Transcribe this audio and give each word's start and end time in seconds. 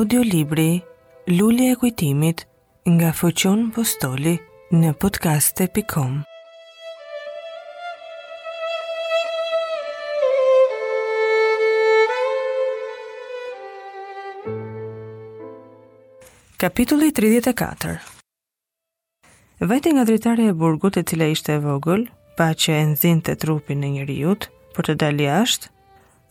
Audio 0.00 0.20
Libri 0.20 0.70
Lulli 1.38 1.68
e 1.70 1.74
Kujtimit 1.80 2.38
nga 2.96 3.08
Fëqon 3.18 3.66
Postoli 3.74 4.32
në 4.80 4.92
podcaste.com 5.02 6.14
Kapitulli 16.56 17.10
34 17.20 17.98
Vajti 19.60 19.92
nga 19.92 20.08
dritarja 20.08 20.48
e 20.48 20.56
burgut 20.62 20.96
e 20.96 21.04
cila 21.10 21.28
ishte 21.36 21.60
vogël, 21.66 22.08
pa 22.40 22.48
që 22.56 22.80
e 22.80 22.82
nëzin 22.94 23.20
të 23.26 23.36
trupin 23.44 23.84
e 23.84 23.92
njëriut, 23.98 24.48
për 24.76 24.92
të 24.94 24.98
dalja 25.04 25.36
ashtë, 25.44 25.74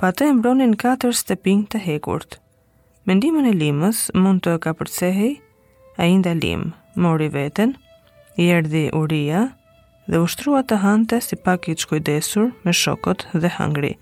pa 0.02 0.10
të 0.16 0.32
e 0.32 0.36
mbronin 0.42 0.74
4 0.90 1.14
stepin 1.26 1.68
të 1.70 1.86
hekurtë, 1.86 2.42
Mendimin 3.10 3.48
e 3.50 3.52
limës 3.58 4.00
mund 4.14 4.44
të 4.46 4.52
kapërcehi 4.62 5.30
a 5.98 6.06
i 6.06 6.18
ndalim, 6.20 6.68
mori 7.02 7.26
veten, 7.34 7.72
i 8.42 8.46
erdi 8.54 8.84
uria 9.00 9.40
dhe 10.06 10.20
ushtrua 10.22 10.60
të 10.70 10.78
hante 10.84 11.18
si 11.26 11.34
pak 11.48 11.66
i 11.72 11.74
të 11.74 11.88
shkujdesur 11.88 12.52
me 12.68 12.74
shokot 12.82 13.26
dhe 13.34 13.50
hangri. 13.56 13.96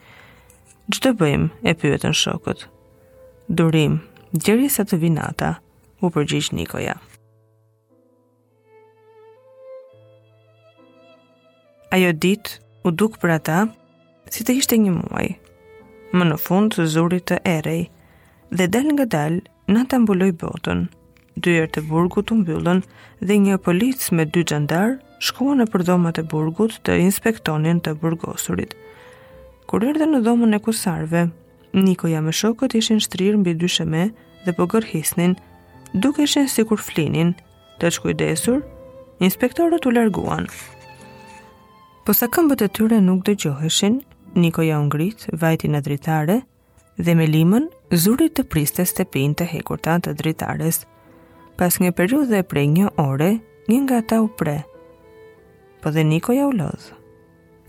Gjë 0.92 1.04
të 1.06 1.14
bëjmë 1.22 1.72
e 1.72 1.76
pyetën 1.86 2.12
shokot. 2.24 2.66
Durim, 3.48 3.96
gjëri 4.44 4.68
sa 4.76 4.84
të 4.84 5.00
vinata, 5.06 5.54
u 6.04 6.12
përgjish 6.12 6.52
Nikoja. 6.60 6.98
Ajo 11.96 12.12
dit 12.12 12.58
u 12.84 12.92
duk 12.92 13.16
për 13.24 13.38
ata 13.40 13.62
si 14.36 14.44
të 14.44 14.60
ishte 14.60 14.76
një 14.84 15.00
muaj. 15.00 15.28
Më 16.12 16.34
në 16.34 16.42
fund 16.48 16.76
të 16.76 16.92
zurit 16.98 17.30
të 17.32 17.40
erej, 17.56 17.86
dhe 18.52 18.68
del 18.74 18.88
nga 18.96 19.06
del 19.12 19.42
në 19.68 19.82
të 19.92 19.98
mbuloj 20.04 20.32
botën. 20.42 20.86
Dyjer 21.44 21.68
të 21.74 21.82
burgut 21.90 22.30
të 22.30 22.38
mbyllën 22.40 22.80
dhe 23.28 23.36
një 23.44 23.58
polic 23.64 24.02
me 24.16 24.24
dy 24.26 24.44
gjandar 24.48 24.96
shkua 25.20 25.58
në 25.60 25.66
përdomat 25.72 26.22
e 26.22 26.28
burgut 26.32 26.78
të 26.88 26.96
inspektonin 27.04 27.82
të 27.84 27.96
burgosurit. 28.02 28.72
Kur 29.68 29.84
rrë 29.84 30.08
në 30.08 30.24
dhomën 30.26 30.56
e 30.56 30.62
kusarve, 30.64 31.26
Nikoja 31.76 32.22
me 32.24 32.32
shokët 32.32 32.74
ishin 32.80 33.02
shtrirë 33.04 33.38
mbi 33.42 33.54
dysheme 33.60 34.08
dhe 34.46 34.52
po 34.56 34.66
gërhisnin, 34.72 35.36
duke 35.94 36.24
ishin 36.24 36.48
si 36.50 36.64
kur 36.66 36.80
flinin, 36.80 37.34
të 37.80 37.92
shkujdesur, 37.98 38.62
inspektorët 39.20 39.86
u 39.86 39.92
larguan. 39.92 40.48
Po 42.08 42.16
sa 42.16 42.32
këmbët 42.32 42.64
e 42.66 42.70
tyre 42.72 43.02
nuk 43.04 43.26
dëgjoheshin, 43.28 44.00
Nikoja 44.40 44.80
ungrit, 44.80 45.28
vajti 45.34 45.68
në 45.70 45.84
dritare, 45.86 46.40
dhe 46.98 47.14
me 47.16 47.28
limën 47.28 47.68
Zurit 47.96 48.34
të 48.36 48.44
priste 48.52 48.84
stepin 48.84 49.32
të 49.40 49.46
hekurta 49.48 49.94
të 50.04 50.12
dritares, 50.20 50.82
pas 51.56 51.78
një 51.80 51.92
përru 51.96 52.18
dhe 52.28 52.42
prej 52.44 52.66
një 52.74 52.90
ore, 53.00 53.30
një 53.72 53.78
nga 53.86 54.00
ta 54.10 54.18
u 54.20 54.28
pre, 54.28 54.58
po 55.80 55.94
dhe 55.96 56.04
niko 56.04 56.34
ja 56.36 56.50
u 56.50 56.52
lodhë. 56.52 56.98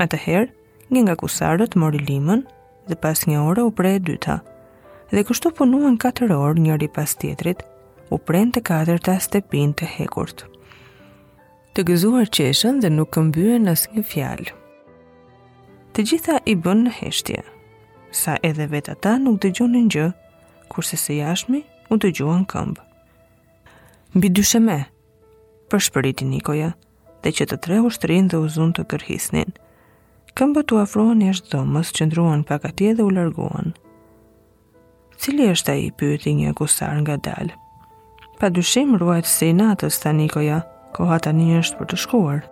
A 0.02 0.06
të 0.11 0.19
herë, 0.24 0.48
një 0.94 1.02
nga 1.06 1.14
kusarët 1.22 1.77
mori 1.78 2.02
limën, 2.02 2.42
dhe 2.91 2.96
pas 2.98 3.22
një 3.30 3.42
ore 3.46 3.62
u 3.66 3.70
pre 3.70 3.94
e 3.94 4.00
dyta, 4.11 4.41
dhe 5.14 5.22
kështu 5.27 5.52
punuën 5.62 5.94
4 6.02 6.30
orë 6.34 6.64
njëri 6.66 6.89
pas 6.98 7.14
tjetrit, 7.20 7.62
u 8.11 8.19
prejnë 8.19 8.56
të 8.58 8.62
katër 8.72 9.20
stepin 9.22 9.74
të 9.78 9.86
hekurt. 10.00 10.46
të. 11.74 11.84
gëzuar 11.86 12.27
qeshen 12.34 12.80
dhe 12.83 12.91
nuk 12.91 13.11
këmbyen 13.14 13.66
nësë 13.70 13.91
një 13.94 14.02
fjalë. 14.11 14.50
Të 15.94 16.00
gjitha 16.11 16.41
i 16.44 16.55
bënë 16.58 16.83
në 16.89 16.92
heshtje, 16.98 17.42
sa 18.11 18.37
edhe 18.42 18.69
vetë 18.73 18.95
ata 18.97 19.17
nuk 19.20 19.39
dëgjonin 19.42 19.89
gjë, 19.92 20.06
kurse 20.73 20.96
se 20.96 21.19
jashmi 21.19 21.63
u 21.92 21.96
dëgjuan 22.01 22.46
këmbë. 22.48 22.83
Mbi 24.17 24.30
dyshe 24.33 24.61
me, 24.64 24.79
për 25.69 25.85
shpëriti 25.89 26.24
Nikoja, 26.29 26.70
dhe 27.23 27.30
që 27.35 27.48
të 27.51 27.58
tre 27.64 27.80
ushtrin 27.85 28.29
dhe 28.30 28.41
uzun 28.41 28.73
të 28.73 28.86
kërhisnin. 28.91 29.52
Këmbë 30.39 30.63
të 30.70 30.79
afrohen 30.85 31.24
është 31.33 31.52
dhomës 31.57 31.92
që 31.97 32.08
ndruan 32.08 32.45
pak 32.48 32.64
atje 32.70 32.95
dhe 32.98 33.05
u 33.05 33.11
larguan. 33.13 33.74
Cili 35.18 35.48
është 35.52 35.73
a 35.74 35.80
i 35.83 35.89
pyëti 35.98 36.36
një 36.39 36.52
kusar 36.58 36.95
nga 37.02 37.17
dalë? 37.24 37.57
Pa 38.39 38.52
dyshim 38.55 38.95
ruajtë 39.01 39.29
se 39.33 39.48
i 39.51 39.57
natës, 39.58 39.98
ta 39.98 40.13
Nikoja, 40.14 40.61
koha 40.95 41.18
tani 41.18 41.58
është 41.58 41.79
për 41.80 41.91
të 41.91 41.98
shkuar. 42.07 42.45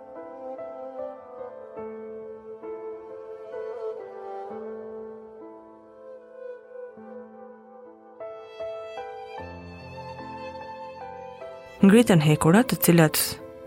ngritën 11.77 12.17
hekurat 12.25 12.65
të 12.65 12.77
cilat 12.81 13.17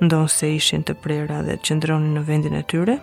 ndonë 0.02 0.30
se 0.34 0.48
ishin 0.56 0.80
të 0.82 0.96
prera 0.98 1.36
dhe 1.46 1.54
të 1.54 1.66
qëndronin 1.68 2.16
në 2.16 2.22
vendin 2.26 2.56
e 2.58 2.62
tyre, 2.66 2.96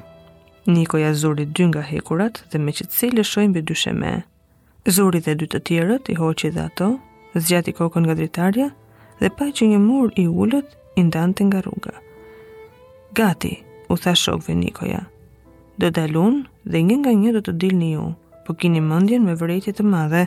Niko 0.68 1.00
ja 1.00 1.14
zuri 1.16 1.46
dy 1.56 1.70
nga 1.70 1.80
hekurat 1.80 2.42
dhe 2.52 2.60
me 2.60 2.74
që 2.76 2.90
të 2.90 2.96
cilë 2.98 3.24
shojnë 3.24 3.54
bë 3.56 3.62
dyshe 3.70 3.94
me. 3.96 4.18
Zuri 4.96 5.22
dhe 5.24 5.38
dy 5.40 5.48
të 5.48 5.62
tjerët 5.70 6.12
i 6.12 6.18
hoqi 6.20 6.50
dhe 6.52 6.66
ato, 6.68 6.90
zgjati 7.40 7.72
kokën 7.78 8.04
nga 8.04 8.18
dritarja 8.20 8.68
dhe 9.22 9.30
pa 9.38 9.48
që 9.48 9.70
një 9.72 9.80
mur 9.80 10.12
i 10.20 10.26
ullët 10.28 10.76
i 11.00 11.06
ndante 11.08 11.46
nga 11.48 11.62
rruga. 11.64 11.94
Gati, 13.16 13.54
u 13.88 13.96
tha 13.96 14.12
shokve 14.16 14.58
Nikoja. 14.60 15.06
Do 15.80 15.88
dalun 15.90 16.44
dhe 16.68 16.84
një 16.84 16.98
nga 17.00 17.16
një 17.22 17.32
do 17.38 17.42
të 17.48 17.56
dilni 17.64 17.94
ju, 17.96 18.10
po 18.44 18.58
kini 18.60 18.84
mëndjen 18.84 19.24
me 19.24 19.40
vërejtje 19.40 19.78
të 19.80 19.88
madhe 19.88 20.26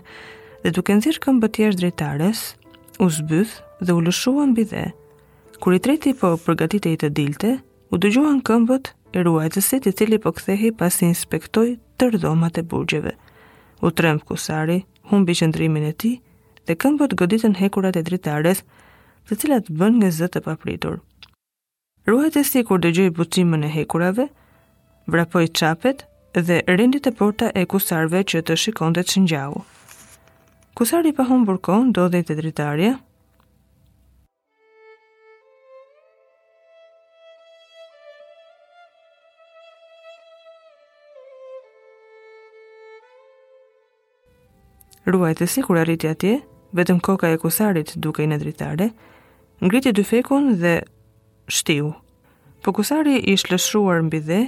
dhe 0.64 0.72
duke 0.72 0.96
nëzirë 0.96 1.20
këmbë 1.26 1.52
tjesh 1.56 1.76
dritares, 1.82 2.40
u 3.00 3.08
zbyth 3.08 3.52
dhe 3.80 3.92
u 3.96 4.00
lëshua 4.04 4.44
mbi 4.52 4.64
dhe. 4.64 4.82
Kur 5.62 5.72
i 5.74 5.78
treti 5.78 6.12
po 6.20 6.34
përgatit 6.44 6.84
e 6.88 6.92
i 6.92 6.98
të 7.00 7.08
dilte, 7.16 7.52
u 7.88 7.96
dëgjuan 7.96 8.42
këmbët 8.44 8.90
e 9.16 9.22
ruajtësit 9.24 9.88
i 9.88 9.92
cili 9.98 10.18
po 10.20 10.32
pas 10.36 10.44
pasi 10.78 11.04
inspektoj 11.08 11.78
tërdhomat 11.98 12.58
e 12.60 12.62
burgjeve. 12.62 13.12
U 13.80 13.90
trembë 13.90 14.24
kusari, 14.28 14.78
humbi 15.10 15.32
qëndrimin 15.38 15.88
e 15.92 15.92
ti, 15.92 16.12
dhe 16.66 16.74
këmbët 16.82 17.16
goditën 17.20 17.56
hekurat 17.62 17.96
e 17.96 18.02
dritares, 18.02 18.62
të 19.28 19.34
cilat 19.40 19.64
bën 19.78 19.96
nga 19.98 20.10
zëtë 20.18 20.34
të 20.36 20.44
papritur. 20.44 21.00
Ruajt 22.06 22.36
e 22.36 22.44
si 22.44 22.62
kur 22.68 22.80
dëgjoj 22.84 23.10
bucimën 23.16 23.64
e 23.64 23.72
hekurave, 23.78 24.26
vrapoj 25.06 25.46
qapet 25.58 26.04
dhe 26.46 26.60
rindit 26.76 27.06
e 27.08 27.16
porta 27.18 27.48
e 27.60 27.64
kusarve 27.64 28.20
që 28.30 28.44
të 28.44 28.54
shikon 28.64 28.92
të 28.94 29.08
qëngjau. 29.12 29.64
Kusar 30.80 31.04
i 31.04 31.10
pahun 31.12 31.42
burkon, 31.44 31.90
do 31.92 32.06
dhe 32.12 32.22
të 32.24 32.34
dritarje? 32.38 32.94
si 45.44 45.60
kur 45.66 45.76
arriti 45.82 46.08
atje, 46.08 46.32
vetëm 46.72 47.02
koka 47.04 47.28
e 47.28 47.36
kusarit 47.44 47.92
duke 48.08 48.24
i 48.24 48.30
në 48.32 48.40
dritare, 48.46 48.88
ngriti 49.60 49.92
dy 49.92 50.06
fekun 50.14 50.54
dhe 50.64 50.74
shtiu. 51.58 51.92
Po 52.64 52.72
kusari 52.80 53.18
i 53.18 53.36
shlëshruar 53.42 54.00
mbi 54.08 54.24
dhe, 54.32 54.40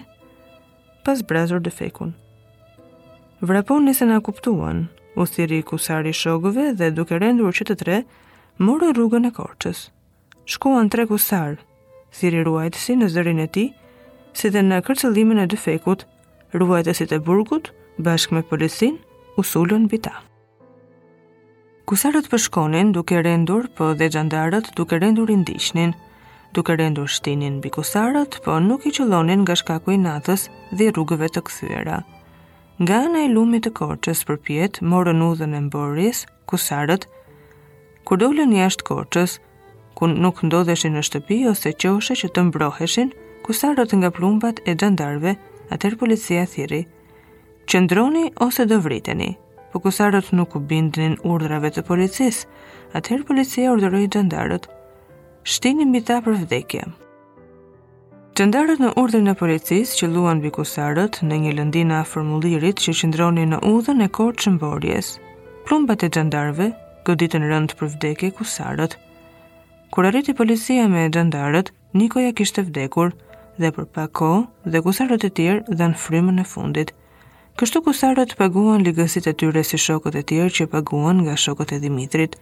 pas 1.04 1.20
brazur 1.28 1.60
dy 1.60 1.76
fekun. 1.82 2.16
Vrapon 3.44 3.84
nëse 3.84 4.08
na 4.08 4.16
kuptuan, 4.24 4.86
u 5.16 5.26
thiri 5.26 5.62
kusari 5.62 6.12
shogëve 6.12 6.66
dhe 6.78 6.88
duke 6.96 7.18
rendur 7.20 7.52
që 7.58 7.66
të 7.70 7.74
tre, 7.84 7.96
morë 8.68 8.92
rrugën 8.96 9.28
e 9.28 9.32
korqës. 9.38 9.82
Shkuan 10.54 10.88
tre 10.92 11.04
kusarë, 11.10 11.58
thiri 12.18 12.42
ruajtësi 12.48 12.96
në 13.00 13.08
zërin 13.14 13.42
e 13.44 13.48
ti, 13.56 13.66
si 14.38 14.50
dhe 14.54 14.62
në 14.68 14.78
kërcëllimin 14.86 15.42
e 15.42 15.46
dyfekut, 15.52 16.06
ruajtësit 16.62 17.12
e 17.16 17.20
burgut, 17.28 17.70
bashkë 18.06 18.36
me 18.38 18.42
policin, 18.52 18.96
usullën 19.40 19.84
bita. 19.92 20.14
Kusarët 21.88 22.30
përshkonin 22.32 22.94
duke 22.96 23.18
rendur, 23.26 23.68
po 23.76 23.92
dhe 23.94 24.08
gjandarët 24.14 24.72
duke 24.78 24.96
rendur 25.02 25.30
indishnin, 25.34 25.92
duke 26.56 26.76
rendur 26.80 27.08
shtinin 27.18 27.60
kusarët, 27.74 28.40
po 28.44 28.56
nuk 28.64 28.86
i 28.88 28.94
qëllonin 28.96 29.44
nga 29.44 29.56
shkaku 29.60 29.96
i 29.96 29.98
natës 30.08 30.48
dhe 30.72 30.88
rrugëve 30.92 31.28
të 31.36 31.40
këthyra. 31.48 32.00
Kusarët 32.04 32.21
Nga 32.82 32.96
ana 33.06 33.20
e 33.24 33.28
lumit 33.30 33.62
të 33.64 33.70
korçës 33.78 34.20
përpjet 34.26 34.78
morën 34.92 35.20
udhën 35.22 35.52
e 35.54 35.58
mboris, 35.68 36.22
kusarët 36.50 37.04
kur 38.08 38.18
dolën 38.22 38.54
jashtë 38.56 38.86
korçës, 38.88 39.36
ku 40.00 40.08
nuk 40.24 40.40
ndodheshin 40.48 40.96
në 40.98 41.02
shtëpi 41.08 41.38
ose 41.50 41.72
qoshe 41.84 42.14
që 42.22 42.28
të 42.38 42.42
mbroheshin, 42.48 43.12
kusarët 43.46 43.94
nga 44.00 44.10
plumbat 44.16 44.64
e 44.70 44.74
dëndarve, 44.82 45.36
atër 45.76 45.94
policia 46.02 46.42
thiri, 46.56 46.82
qëndroni 47.70 48.24
ose 48.48 48.66
do 48.72 48.80
vriteni, 48.88 49.30
po 49.70 49.76
kusarët 49.86 50.34
nuk 50.38 50.56
u 50.58 50.64
bindin 50.72 51.14
urdrave 51.36 51.70
të 51.76 51.86
policis, 51.92 52.38
atër 52.98 53.22
policia 53.30 53.70
urdëroj 53.76 54.04
dëndarët, 54.16 54.66
shtini 55.54 55.86
mbi 55.92 56.00
ta 56.10 56.18
për 56.26 56.38
vdekje. 56.42 56.82
Gjendarët 58.40 58.80
në 58.80 58.90
urdhër 58.96 59.22
në 59.26 59.32
policis 59.36 59.90
që 59.98 60.06
luan 60.08 60.38
bikusarët 60.40 61.18
në 61.28 61.36
një 61.42 61.50
lëndina 61.58 61.98
formulirit 62.08 62.80
që 62.80 62.94
qëndroni 63.00 63.42
në 63.50 63.58
udhën 63.68 64.00
e 64.00 64.06
korë 64.18 64.38
qëmborjes, 64.44 65.08
plumbat 65.68 66.06
e 66.06 66.08
gjendarëve 66.16 66.70
goditën 67.08 67.44
rënd 67.50 67.74
për 67.76 67.90
vdekje 67.92 68.30
kusarët. 68.38 68.96
Kur 69.92 70.08
arriti 70.08 70.32
policia 70.38 70.86
me 70.88 71.04
gjendarët, 71.12 71.74
Nikoja 71.92 72.32
kishte 72.32 72.64
vdekur 72.70 73.12
dhe 73.60 73.68
për 73.76 73.86
pa 73.92 74.06
kohë 74.08 74.72
dhe 74.72 74.80
kusarët 74.86 75.26
e 75.28 75.28
tjerë 75.40 75.76
dhanë 75.82 76.00
frymën 76.06 76.40
e 76.40 76.46
fundit. 76.54 76.94
Kështu 77.60 77.84
kusarët 77.90 78.32
paguan 78.40 78.80
ligësit 78.88 79.28
e 79.28 79.34
tyre 79.42 79.60
si 79.68 79.76
shokët 79.76 80.16
e 80.16 80.24
tjerë 80.32 80.54
që 80.56 80.70
paguan 80.72 81.20
nga 81.26 81.36
shokët 81.36 81.76
e 81.76 81.82
Dimitrit. 81.84 82.38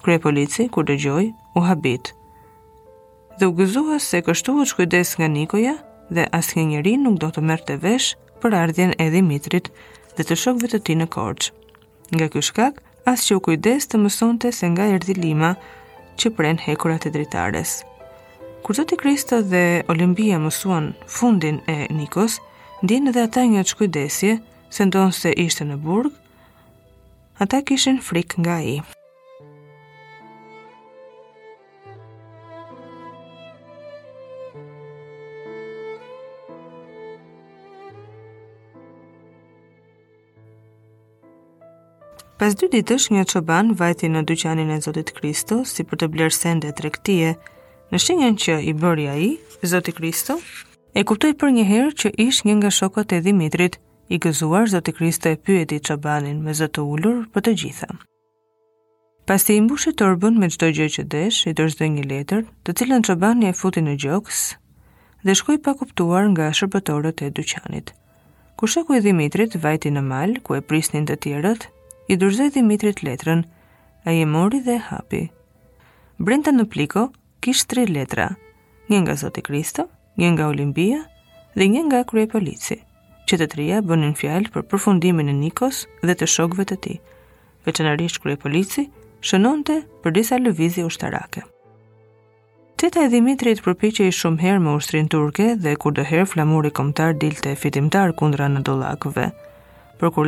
Krye 0.00 0.22
polici, 0.24 0.70
kur 0.72 0.88
dëgjoj, 0.88 1.24
u 1.60 1.66
habitë 1.68 2.16
dhe 3.38 3.46
u 3.50 3.54
gëzua 3.58 3.98
se 4.02 4.20
kështu 4.26 4.54
u 4.60 4.64
shkujdes 4.66 5.12
nga 5.18 5.28
Nikoja 5.30 5.74
dhe 6.10 6.24
asnjë 6.38 6.64
njeri 6.72 6.94
nuk 7.02 7.18
do 7.22 7.28
të 7.32 7.42
merrte 7.50 7.76
vesh 7.84 8.14
për 8.42 8.56
ardhjen 8.62 8.92
e 9.02 9.06
Dimitrit 9.14 9.68
dhe 10.18 10.24
të 10.26 10.36
shokëve 10.42 10.70
të 10.72 10.80
tij 10.86 10.96
në 10.98 11.06
Korçë. 11.14 11.52
Nga 12.16 12.26
ky 12.34 12.42
shkak, 12.48 12.82
as 13.12 13.22
që 13.26 13.38
u 13.38 13.42
kujdes 13.48 13.86
të 13.86 14.00
mësonte 14.02 14.50
se 14.58 14.66
nga 14.72 14.88
erdhi 14.94 15.14
Lima 15.18 15.52
që 16.18 16.32
pren 16.38 16.58
hekurat 16.64 17.06
e 17.06 17.14
dritares. 17.14 17.76
Kur 18.64 18.74
Zoti 18.80 18.98
Krista 19.00 19.38
dhe 19.52 19.62
Olimpia 19.92 20.40
mësuan 20.42 20.90
fundin 21.06 21.62
e 21.70 21.78
Nikos, 21.94 22.40
ndjen 22.82 23.12
edhe 23.12 23.22
ata 23.30 23.46
një 23.46 23.62
shkujdesje 23.70 24.38
se 24.74 24.82
ndonë 24.90 25.14
se 25.22 25.32
ishte 25.46 25.64
në 25.70 25.78
burg, 25.86 26.10
ata 27.38 27.62
kishin 27.62 28.02
frik 28.02 28.38
nga 28.42 28.58
i. 28.74 28.78
Pas 42.48 42.54
dy 42.56 42.68
është 42.80 43.12
një 43.12 43.22
çoban 43.28 43.72
vajti 43.76 44.08
në 44.08 44.20
dyqanin 44.30 44.70
e 44.72 44.76
Zotit 44.80 45.10
Kristo 45.18 45.56
si 45.68 45.84
për 45.84 45.98
të 46.00 46.06
blerë 46.14 46.32
sende 46.34 46.70
rektie, 46.80 47.34
në 47.92 47.98
shenjën 48.00 48.38
që 48.42 48.54
i 48.70 48.72
bëri 48.80 49.04
ai 49.14 49.26
Zoti 49.72 49.92
Kristo, 49.92 50.38
e 50.96 51.02
kuptoi 51.04 51.34
për 51.42 51.52
një 51.58 51.66
herë 51.70 51.92
që 52.00 52.12
ish 52.24 52.38
një 52.48 52.54
nga 52.62 52.70
shokët 52.78 53.12
e 53.16 53.20
Dimitrit. 53.26 53.76
I 54.08 54.16
gëzuar, 54.24 54.64
Zotit 54.72 54.96
Kristo 54.96 55.28
e 55.28 55.36
pyeti 55.44 55.76
çobanin 55.88 56.40
me 56.46 56.56
Zotu 56.56 56.80
të 56.80 56.86
ulur 56.94 57.18
për 57.34 57.44
të 57.44 57.54
gjitha. 57.60 57.90
Pasi 59.28 59.58
i 59.60 59.60
mbushi 59.66 59.92
torbën 60.00 60.40
me 60.40 60.48
çdo 60.54 60.72
gjë 60.78 60.88
që 60.96 61.04
desh, 61.16 61.44
i 61.52 61.52
dorëzoi 61.52 61.90
një 61.98 62.08
letër, 62.14 62.44
të 62.64 62.78
cilën 62.80 63.04
çobani 63.10 63.52
e 63.52 63.56
futi 63.60 63.84
në 63.84 63.98
gjoks 64.06 64.40
dhe 65.20 65.36
shkoi 65.36 65.60
pa 65.66 65.76
kuptuar 65.82 66.30
nga 66.32 66.48
shërbëtorët 66.56 67.26
e 67.26 67.34
dyqanit. 67.42 67.92
Kur 68.56 68.68
shoku 68.72 68.94
i 68.96 69.04
Dimitrit 69.04 69.60
vajti 69.62 69.92
në 69.92 70.00
mal, 70.12 70.38
ku 70.40 70.56
e 70.56 70.64
prisnin 70.64 71.04
të 71.06 71.16
tjerët, 71.26 71.68
i 72.08 72.16
dërzoj 72.16 72.48
Dimitrit 72.54 73.02
letrën, 73.04 73.42
a 74.08 74.12
i 74.16 74.24
mori 74.26 74.60
dhe 74.64 74.78
hapi. 74.88 75.26
Brenda 76.18 76.52
në 76.56 76.64
pliko, 76.72 77.08
kishë 77.44 77.66
tri 77.72 77.82
letra, 77.90 78.28
një 78.88 79.00
nga 79.04 79.16
Zoti 79.22 79.42
Kristo, 79.44 79.84
një 80.16 80.30
nga 80.34 80.46
Olimpia 80.52 81.02
dhe 81.54 81.66
një 81.74 81.82
nga 81.88 82.00
Krye 82.08 82.28
Polici, 82.32 82.78
që 83.28 83.38
të 83.42 83.48
trija 83.54 83.82
bënin 83.84 84.16
fjalë 84.16 84.52
për 84.54 84.64
përfundimin 84.72 85.28
e 85.28 85.36
Nikos 85.36 85.82
dhe 86.00 86.16
të 86.16 86.30
shokve 86.34 86.64
të 86.70 86.78
ti, 86.86 86.94
veçanarisht 87.68 88.22
Krye 88.24 88.40
Polici, 88.40 88.86
shënonte 89.20 89.82
për 90.02 90.16
disa 90.16 90.38
lëvizi 90.40 90.86
ushtarake. 90.88 91.42
Teta 92.78 93.04
e 93.04 93.12
Dimitrit 93.12 93.60
përpiqe 93.64 94.06
i 94.08 94.14
shumë 94.20 94.40
herë 94.46 94.64
me 94.64 94.76
ushtrin 94.80 95.10
turke 95.12 95.52
dhe 95.60 95.76
kur 95.82 95.92
dëherë 95.98 96.30
flamuri 96.32 96.70
komtar 96.70 97.16
dilte 97.20 97.52
fitimtar 97.58 98.14
kundra 98.16 98.46
në 98.48 98.62
dolakëve, 98.70 99.26
për 99.98 100.10
kur 100.14 100.26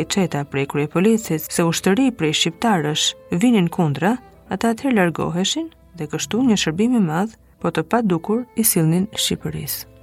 i 0.00 0.04
qeta 0.14 0.44
prej 0.52 0.66
krye 0.70 0.86
policit 0.92 1.52
se 1.54 1.64
ushtëri 1.70 2.04
prej 2.20 2.34
shqiptarësh 2.40 3.04
vinin 3.44 3.68
kundra, 3.78 4.12
ata 4.54 4.70
atëherë 4.74 4.96
largoheshin 5.00 5.68
dhe 5.98 6.06
kështu 6.12 6.42
një 6.50 6.56
shërbimi 6.64 7.00
madh, 7.10 7.34
po 7.62 7.70
të 7.74 7.82
pa 7.90 8.02
dukur 8.14 8.44
i 8.56 8.64
silnin 8.74 9.08
Shqipërisë. 9.24 9.97